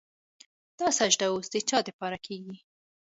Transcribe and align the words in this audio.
دا 0.79 0.87
سجده 0.99 1.27
وس 1.31 1.47
د 1.51 1.55
چا 1.69 1.79
دپاره 1.87 2.17
کيږي 2.25 2.57